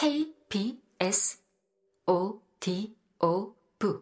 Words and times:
KBS 0.00 1.42
O 2.06 2.40
D 2.58 2.96
O 3.22 3.54
V 3.78 4.00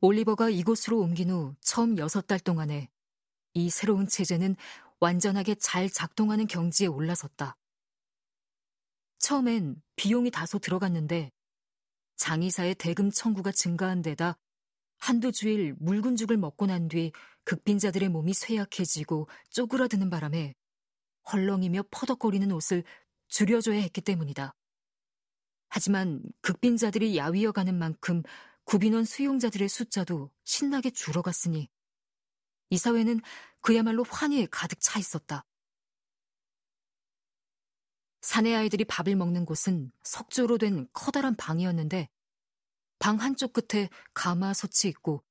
올리버가 0.00 0.50
이곳으로 0.50 1.00
옮긴 1.00 1.30
후 1.30 1.56
처음 1.60 1.98
여섯 1.98 2.28
달 2.28 2.38
동안에 2.38 2.88
이 3.54 3.68
새로운 3.68 4.06
체제는 4.06 4.54
완전하게 5.00 5.56
잘 5.56 5.90
작동하는 5.90 6.46
경지에 6.46 6.86
올라섰다. 6.86 7.56
처음엔 9.18 9.82
비용이 9.96 10.30
다소 10.30 10.60
들어갔는데 10.60 11.32
장의사의 12.14 12.76
대금 12.76 13.10
청구가 13.10 13.50
증가한 13.50 14.02
데다 14.02 14.38
한두 14.98 15.32
주일 15.32 15.74
묽은 15.78 16.16
죽을 16.16 16.36
먹고 16.36 16.66
난 16.66 16.88
뒤 16.88 17.12
극빈자들의 17.44 18.08
몸이 18.08 18.34
쇠약해지고 18.34 19.28
쪼그라드는 19.50 20.10
바람에 20.10 20.54
헐렁이며 21.32 21.84
퍼덕거리는 21.90 22.50
옷을 22.52 22.84
줄여줘야 23.28 23.80
했기 23.80 24.00
때문이다. 24.00 24.54
하지만 25.68 26.22
극빈자들이 26.42 27.16
야위어가는 27.16 27.74
만큼 27.78 28.22
구빈원 28.64 29.04
수용자들의 29.04 29.68
숫자도 29.68 30.30
신나게 30.44 30.90
줄어갔으니 30.90 31.68
이 32.70 32.78
사회는 32.78 33.20
그야말로 33.60 34.04
환희에 34.04 34.46
가득 34.50 34.80
차 34.80 34.98
있었다. 34.98 35.44
사내 38.22 38.54
아이들이 38.54 38.84
밥을 38.84 39.14
먹는 39.14 39.44
곳은 39.44 39.92
석조로 40.02 40.58
된 40.58 40.88
커다란 40.92 41.36
방이었는데 41.36 42.08
방 42.98 43.16
한쪽 43.16 43.52
끝에 43.52 43.88
가마솥이 44.14 44.88
있고 44.90 45.22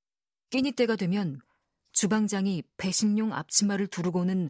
끼니 0.50 0.74
때가 0.74 0.96
되면 0.96 1.40
주방장이 1.92 2.64
배식용 2.78 3.34
앞치마를 3.34 3.88
두르고는 3.88 4.50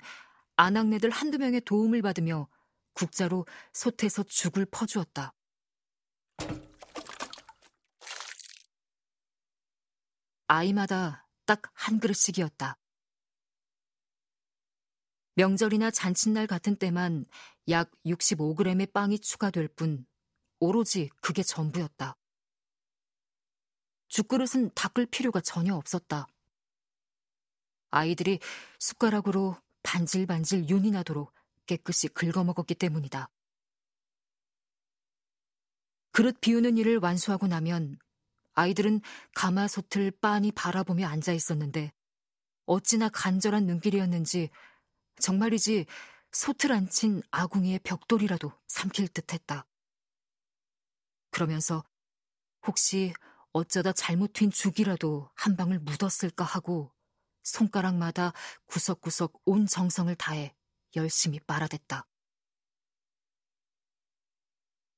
아낙네들 0.56 1.10
한두 1.10 1.38
명의 1.38 1.62
도움을 1.62 2.02
받으며 2.02 2.48
국자로 2.94 3.46
솥에서 3.74 4.24
죽을 4.24 4.66
퍼주었다. 4.66 5.34
아이마다 10.48 11.28
딱 11.46 11.62
한 11.74 12.00
그릇씩이었다. 12.00 12.80
명절이나 15.36 15.92
잔칫날 15.92 16.48
같은 16.48 16.78
때만 16.78 17.26
약 17.70 17.92
65g의 18.06 18.92
빵이 18.92 19.20
추가될 19.20 19.68
뿐 19.68 20.08
오로지 20.60 21.10
그게 21.22 21.44
전부였다. 21.44 22.18
죽그릇은 24.16 24.72
닦을 24.76 25.08
필요가 25.08 25.42
전혀 25.42 25.76
없었다. 25.76 26.26
아이들이 27.90 28.40
숟가락으로 28.80 29.58
반질반질 29.84 30.70
윤이 30.70 30.92
나도록 30.92 31.34
깨끗이 31.66 32.08
긁어먹었기 32.08 32.76
때문이다. 32.76 33.30
그릇 36.14 36.40
비우는 36.40 36.78
일을 36.78 37.00
완수하고 37.00 37.48
나면 37.48 38.00
아이들은 38.54 39.02
가마솥을 39.34 40.12
빤히 40.22 40.54
바라보며 40.54 41.06
앉아 41.08 41.34
있었는데 41.34 41.92
어찌나 42.68 43.10
간절한 43.10 43.66
눈길이었는지 43.66 44.50
정말이지 45.20 45.88
솥을 46.32 46.72
앉힌 46.72 47.22
아궁이의 47.32 47.80
벽돌이라도 47.80 48.54
삼킬 48.68 49.10
듯 49.10 49.34
했다. 49.34 49.68
그러면서 51.32 51.84
혹시 52.66 53.14
어쩌다 53.56 53.94
잘못 53.94 54.34
튄 54.34 54.52
죽이라도 54.52 55.32
한 55.34 55.56
방울 55.56 55.80
묻었을까 55.80 56.44
하고 56.44 56.92
손가락마다 57.44 58.34
구석구석 58.66 59.44
온 59.46 59.66
정성을 59.66 60.14
다해 60.16 60.54
열심히 60.98 61.40
빨아댔다. 61.40 62.06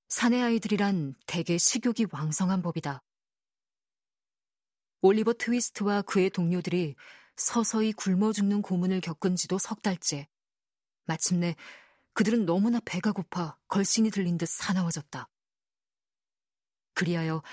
사내 0.09 0.41
아이들이란 0.41 1.13
대개 1.27 1.59
식욕이 1.59 2.07
왕성한 2.11 2.63
법이다. 2.63 3.03
올리버 5.01 5.33
트위스트와 5.33 6.01
그의 6.01 6.31
동료들이 6.31 6.95
서서히 7.35 7.93
굶어 7.93 8.33
죽는 8.33 8.63
고문을 8.63 9.01
겪은 9.01 9.35
지도 9.35 9.59
석 9.59 9.83
달째. 9.83 10.27
마침내 11.05 11.55
그들은 12.13 12.47
너무나 12.47 12.79
배가 12.83 13.11
고파 13.11 13.55
걸신이 13.67 14.09
들린 14.09 14.39
듯 14.39 14.49
사나워졌다. 14.49 15.29
그리하여 16.95 17.43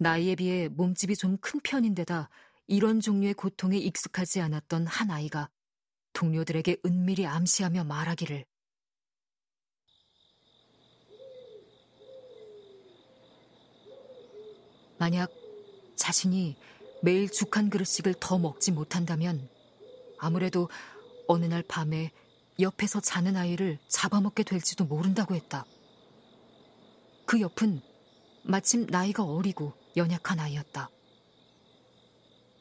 나이에 0.00 0.34
비해 0.36 0.68
몸집이 0.68 1.16
좀 1.16 1.38
큰 1.40 1.60
편인데다 1.60 2.28
이런 2.66 3.00
종류의 3.00 3.34
고통에 3.34 3.78
익숙하지 3.78 4.40
않았던 4.40 4.86
한 4.86 5.10
아이가 5.10 5.50
동료들에게 6.12 6.78
은밀히 6.84 7.26
암시하며 7.26 7.84
말하기를 7.84 8.44
만약 14.98 15.30
자신이 15.96 16.56
매일 17.02 17.30
죽 17.30 17.56
한 17.56 17.70
그릇씩을 17.70 18.14
더 18.20 18.38
먹지 18.38 18.72
못한다면 18.72 19.48
아무래도 20.18 20.68
어느 21.28 21.44
날 21.46 21.62
밤에 21.62 22.10
옆에서 22.60 23.00
자는 23.00 23.36
아이를 23.36 23.78
잡아먹게 23.88 24.42
될지도 24.42 24.84
모른다고 24.84 25.34
했다. 25.34 25.64
그 27.26 27.40
옆은 27.40 27.80
마침 28.42 28.86
나이가 28.86 29.24
어리고 29.24 29.72
연약한 29.98 30.40
아이였다. 30.40 30.90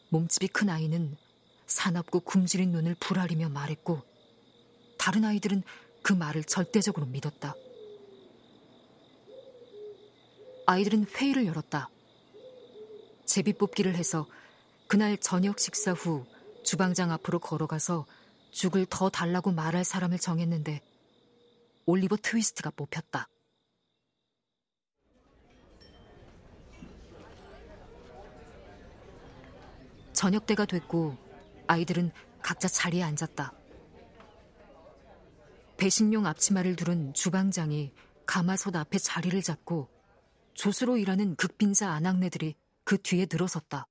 몸집이 0.09 0.49
큰 0.49 0.69
아이는 0.69 1.15
사납고 1.67 2.21
굶주린 2.21 2.71
눈을 2.71 2.95
부라리며 2.95 3.49
말했고 3.49 4.01
다른 4.97 5.23
아이들은 5.23 5.63
그 6.01 6.13
말을 6.13 6.43
절대적으로 6.43 7.05
믿었다. 7.05 7.55
아이들은 10.65 11.05
회의를 11.05 11.45
열었다. 11.45 11.89
제비 13.25 13.53
뽑기를 13.53 13.95
해서 13.95 14.27
그날 14.87 15.17
저녁 15.17 15.59
식사 15.59 15.91
후 15.91 16.25
주방장 16.63 17.11
앞으로 17.11 17.39
걸어가서 17.39 18.05
죽을 18.51 18.85
더 18.89 19.09
달라고 19.09 19.51
말할 19.51 19.83
사람을 19.83 20.17
정했는데 20.17 20.81
올리버 21.85 22.17
트위스트가 22.21 22.71
뽑혔다. 22.71 23.29
저녁 30.17 30.47
때가 30.47 30.65
됐고 30.65 31.15
아이들은 31.67 32.11
각자 32.41 32.67
자리에 32.67 33.03
앉았다. 33.03 33.53
배신용 35.77 36.25
앞치마를 36.25 36.75
두른 36.75 37.13
주방장이 37.13 37.93
가마솥 38.25 38.75
앞에 38.75 38.97
자리를 38.97 39.39
잡고 39.43 39.87
조수로 40.55 40.97
일하는 40.97 41.35
극빈자 41.35 41.91
아낙네들이 41.91 42.55
그 42.83 42.99
뒤에 42.99 43.27
늘어섰다. 43.31 43.87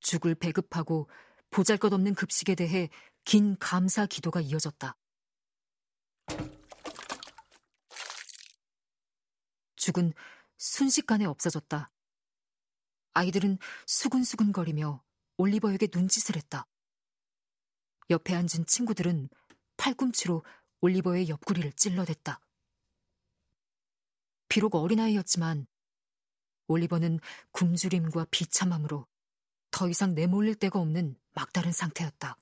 죽을 0.00 0.34
배급하고 0.34 1.08
보잘것없는 1.50 2.16
급식에 2.16 2.56
대해 2.56 2.90
긴 3.22 3.56
감사 3.60 4.04
기도가 4.04 4.40
이어졌다. 4.40 4.96
죽은 9.76 10.12
순식간에 10.56 11.24
없어졌다. 11.24 11.93
아이들은 13.14 13.58
수근수근거리며 13.86 15.02
올리버에게 15.36 15.88
눈짓을 15.92 16.36
했다. 16.36 16.66
옆에 18.10 18.34
앉은 18.34 18.66
친구들은 18.66 19.28
팔꿈치로 19.76 20.44
올리버의 20.80 21.28
옆구리를 21.28 21.72
찔러댔다. 21.72 22.40
비록 24.48 24.74
어린아이였지만 24.74 25.66
올리버는 26.66 27.20
굶주림과 27.52 28.26
비참함으로 28.30 29.06
더 29.70 29.88
이상 29.88 30.14
내몰릴 30.14 30.54
데가 30.56 30.78
없는 30.78 31.18
막다른 31.32 31.72
상태였다. 31.72 32.36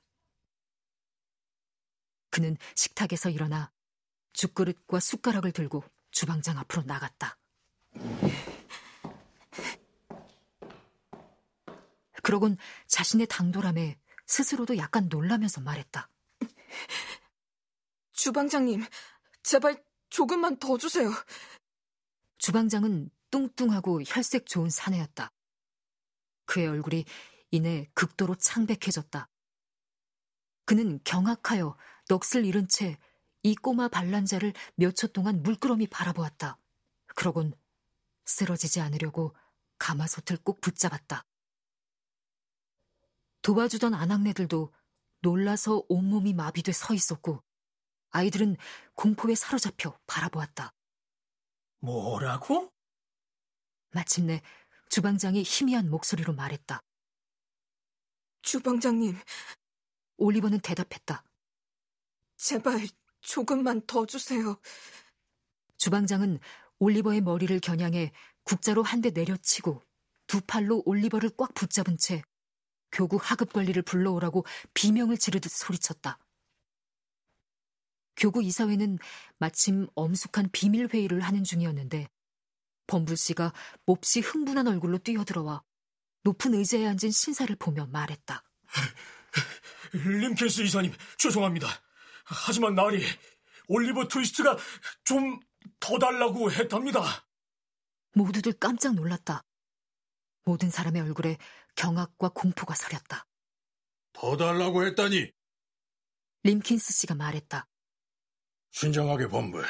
그는 2.31 2.57
식탁에서 2.75 3.31
일어나 3.31 3.71
죽그릇과 4.33 5.01
숟가락을 5.01 5.53
들고 5.53 5.85
주방장 6.11 6.59
앞으로 6.59 6.83
나갔다. 6.83 7.39
그러곤 12.33 12.57
자신의 12.87 13.27
당돌함에 13.27 13.99
스스로도 14.25 14.79
약간 14.79 15.11
놀라면서 15.11 15.61
말했다. 15.61 16.09
주방장님, 18.13 18.83
제발 19.43 19.85
조금만 20.09 20.57
더 20.57 20.79
주세요. 20.79 21.11
주방장은 22.39 23.11
뚱뚱하고 23.31 24.01
혈색 24.07 24.47
좋은 24.47 24.71
사내였다. 24.71 25.31
그의 26.47 26.69
얼굴이 26.69 27.05
이내 27.51 27.91
극도로 27.93 28.37
창백해졌다. 28.37 29.29
그는 30.65 31.01
경악하여 31.05 31.77
넋을 32.09 32.47
잃은 32.47 32.67
채 32.69 32.99
이 33.43 33.55
꼬마 33.57 33.89
반란자를 33.89 34.55
몇 34.77 34.95
초 34.95 35.09
동안 35.09 35.43
물끄러미 35.43 35.89
바라보았다. 35.89 36.57
그러곤 37.15 37.53
쓰러지지 38.25 38.81
않으려고 38.81 39.37
가마솥을 39.79 40.39
꼭 40.45 40.63
붙잡았다. 40.63 41.27
도와주던 43.43 43.95
아낙네들도 43.95 44.73
놀라서 45.21 45.85
온몸이 45.89 46.33
마비돼 46.35 46.73
서 46.73 46.95
있었고 46.95 47.43
아이들은 48.11 48.57
공포에 48.95 49.35
사로잡혀 49.35 49.97
바라보았다. 50.07 50.75
뭐라고? 51.81 52.73
마침내 53.91 54.43
주방장이 54.91 55.43
희미한 55.43 55.91
목소리로 55.91 56.35
말했다. 56.35 56.83
주방장님, 58.43 59.17
올리버는 60.19 60.61
대답했다. 60.61 61.25
제발 62.37 62.87
조금만 63.21 63.81
더 63.87 64.05
주세요. 64.07 64.61
주방장은 65.79 66.39
올리버의 66.79 67.21
머리를 67.21 67.59
겨냥해 67.61 68.13
국자로 68.45 68.83
한 68.83 69.01
대 69.01 69.11
내려치고 69.11 69.83
두 70.27 70.41
팔로 70.43 70.83
올리버를 70.85 71.31
꽉 71.37 71.55
붙잡은 71.55 71.97
채 71.99 72.23
교구 72.93 73.19
하급 73.21 73.53
관리를 73.53 73.83
불러오라고 73.83 74.45
비명을 74.75 75.17
지르듯 75.19 75.51
소리쳤다. 75.51 76.19
교구 78.17 78.43
이사회는 78.43 78.99
마침 79.39 79.89
엄숙한 79.95 80.51
비밀 80.53 80.89
회의를 80.93 81.21
하는 81.21 81.43
중이었는데 81.45 82.09
범불 82.87 83.17
씨가 83.17 83.53
몹시 83.87 84.21
흥분한 84.21 84.69
얼굴로 84.69 84.99
뛰어들어와 84.99 85.63
높은 86.23 86.55
의자에 86.55 86.87
앉은 86.87 87.11
신사를 87.11 87.55
보며 87.57 87.87
말했다. 87.87 88.45
림켄스 89.93 90.63
이사님, 90.63 90.93
죄송합니다. 91.17 91.67
하지만 92.25 92.75
나리, 92.75 93.03
올리버 93.69 94.09
트위스트가 94.09 94.57
좀 95.05 95.41
더 95.81 95.99
달라고 95.99 96.51
했답니다. 96.51 97.27
모두들 98.15 98.53
깜짝 98.55 98.95
놀랐다. 98.95 99.43
모든 100.45 100.71
사람의 100.71 101.03
얼굴에 101.03 101.39
경악과 101.77 102.31
공포가 102.31 102.75
서렸다. 102.75 103.27
더 104.13 104.37
달라고 104.37 104.85
했다니. 104.87 105.31
림킨스 106.45 106.93
씨가 106.93 107.15
말했다. 107.15 107.69
신정하게 108.73 109.29
범불. 109.29 109.65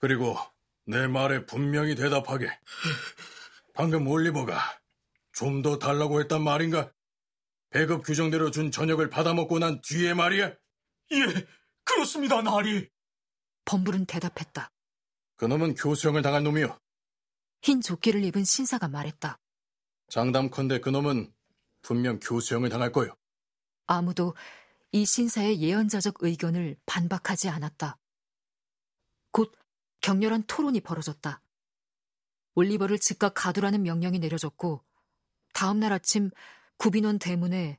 그리고 0.00 0.36
내 0.84 1.06
말에 1.06 1.46
분명히 1.46 1.94
대답하게. 1.94 2.48
방금 3.74 4.06
올리버가 4.06 4.58
좀 5.32 5.62
더 5.62 5.78
달라고 5.78 6.20
했단 6.20 6.42
말인가? 6.42 6.92
배급 7.70 8.04
규정대로 8.04 8.50
준 8.50 8.70
저녁을 8.70 9.08
받아먹고 9.08 9.58
난 9.60 9.80
뒤에 9.80 10.12
말이야? 10.12 10.48
예, 10.48 11.46
그렇습니다, 11.84 12.42
나리. 12.42 12.90
범불은 13.64 14.04
대답했다. 14.06 14.70
그놈은 15.36 15.74
교수형을 15.74 16.20
당한 16.22 16.44
놈이요. 16.44 16.78
흰 17.62 17.80
조끼를 17.80 18.24
입은 18.24 18.44
신사가 18.44 18.88
말했다. 18.88 19.38
장담컨대 20.12 20.80
그놈은 20.80 21.32
분명 21.80 22.20
교수형을 22.20 22.68
당할 22.68 22.92
거요. 22.92 23.16
아무도 23.86 24.34
이 24.90 25.06
신사의 25.06 25.62
예언자적 25.62 26.16
의견을 26.20 26.76
반박하지 26.84 27.48
않았다. 27.48 27.96
곧 29.30 29.54
격렬한 30.02 30.44
토론이 30.46 30.80
벌어졌다. 30.80 31.40
올리버를 32.56 32.98
즉각 32.98 33.32
가두라는 33.34 33.84
명령이 33.84 34.18
내려졌고 34.18 34.84
다음 35.54 35.80
날 35.80 35.94
아침 35.94 36.28
구빈원 36.76 37.18
대문에 37.18 37.78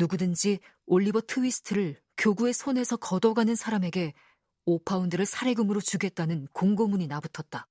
누구든지 0.00 0.58
올리버 0.86 1.20
트위스트를 1.28 2.02
교구의 2.16 2.54
손에서 2.54 2.96
걷어가는 2.96 3.54
사람에게 3.54 4.14
5파운드를 4.66 5.24
살해금으로 5.24 5.80
주겠다는 5.80 6.48
공고문이 6.52 7.06
나붙었다. 7.06 7.68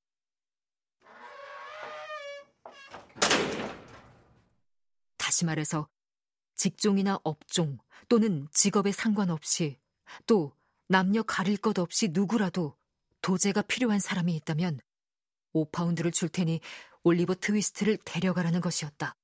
다시 5.38 5.46
말해서 5.46 5.88
직종이나 6.56 7.20
업종 7.24 7.78
또는 8.10 8.48
직업에 8.52 8.92
상관없이 8.92 9.78
또 10.26 10.56
남녀 10.88 11.22
가릴 11.22 11.58
것 11.58 11.78
없이 11.78 12.08
누구라도 12.08 12.76
도제가 13.22 13.62
필요한 13.64 14.00
사람이 14.00 14.36
있다면 14.38 14.80
5파운드를 15.54 16.12
줄 16.12 16.30
테니 16.30 16.60
올리버 17.04 17.36
트위스트를 17.36 18.00
데려가라는 18.04 18.62
것이었다. 18.62 19.16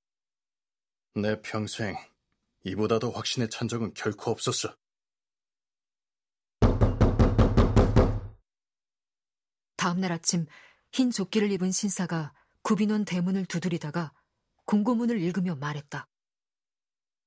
내 1.15 1.41
평생 1.41 1.95
이보다 2.63 2.99
더 2.99 3.09
확신에 3.09 3.47
찬 3.49 3.67
적은 3.67 3.95
결코 3.95 4.29
없었어. 4.29 4.75
다음 9.77 9.99
날 9.99 10.11
아침 10.11 10.45
흰 10.91 11.09
조끼를 11.09 11.51
입은 11.53 11.71
신사가 11.71 12.35
구빈원 12.61 13.03
대문을 13.03 13.45
두드리다가 13.45 14.13
공고문을 14.65 15.21
읽으며 15.21 15.55
말했다. 15.55 16.07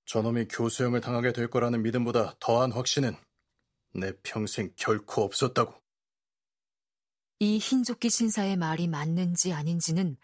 저놈이 0.06 0.47
교수형을 0.49 1.00
당하게 1.00 1.33
될 1.33 1.49
거라는 1.50 1.83
믿음보다 1.83 2.37
더한 2.38 2.73
확신은 2.73 3.17
내 3.93 4.12
평생 4.23 4.73
결코 4.77 5.23
없었다고. 5.23 5.75
이 7.41 7.59
흰조끼 7.59 8.09
신사의 8.09 8.56
말이 8.56 8.88
맞는지 8.88 9.53
아닌지는 9.53 10.17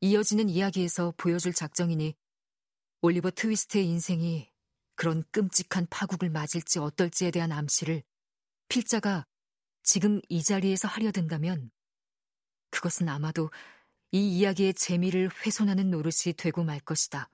이어지는 0.00 0.48
이야기에서 0.48 1.14
보여줄 1.16 1.52
작정이니 1.52 2.14
올리버 3.02 3.30
트위스트의 3.32 3.86
인생이 3.86 4.50
그런 4.94 5.22
끔찍한 5.30 5.86
파국을 5.90 6.30
맞을지 6.30 6.78
어떨지에 6.78 7.30
대한 7.30 7.52
암시를 7.52 8.02
필자가 8.68 9.26
지금 9.82 10.20
이 10.28 10.42
자리에서 10.42 10.88
하려 10.88 11.12
든다면 11.12 11.70
그것은 12.70 13.08
아마도 13.08 13.50
이 14.12 14.38
이야기의 14.38 14.74
재미를 14.74 15.30
훼손하는 15.44 15.90
노릇이 15.90 16.34
되고 16.36 16.62
말 16.64 16.80
것이다. 16.80 17.28